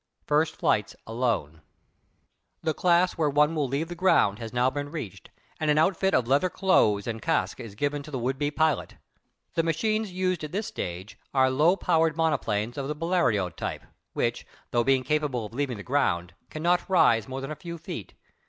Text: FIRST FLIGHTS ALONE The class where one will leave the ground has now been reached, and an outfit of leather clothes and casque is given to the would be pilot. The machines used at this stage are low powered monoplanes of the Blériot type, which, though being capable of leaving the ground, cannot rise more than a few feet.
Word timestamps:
FIRST 0.25 0.55
FLIGHTS 0.55 0.95
ALONE 1.05 1.61
The 2.63 2.73
class 2.73 3.19
where 3.19 3.29
one 3.29 3.53
will 3.53 3.67
leave 3.67 3.87
the 3.87 3.93
ground 3.93 4.39
has 4.39 4.51
now 4.51 4.71
been 4.71 4.89
reached, 4.89 5.29
and 5.59 5.69
an 5.69 5.77
outfit 5.77 6.15
of 6.15 6.27
leather 6.27 6.49
clothes 6.49 7.05
and 7.05 7.21
casque 7.21 7.59
is 7.59 7.75
given 7.75 8.01
to 8.01 8.09
the 8.09 8.17
would 8.17 8.39
be 8.39 8.49
pilot. 8.49 8.95
The 9.53 9.61
machines 9.61 10.11
used 10.11 10.43
at 10.43 10.53
this 10.53 10.65
stage 10.65 11.19
are 11.35 11.51
low 11.51 11.75
powered 11.75 12.17
monoplanes 12.17 12.79
of 12.79 12.87
the 12.87 12.95
Blériot 12.95 13.55
type, 13.55 13.83
which, 14.13 14.43
though 14.71 14.83
being 14.83 15.03
capable 15.03 15.45
of 15.45 15.53
leaving 15.53 15.77
the 15.77 15.83
ground, 15.83 16.33
cannot 16.49 16.89
rise 16.89 17.27
more 17.27 17.39
than 17.39 17.51
a 17.51 17.55
few 17.55 17.77
feet. 17.77 18.15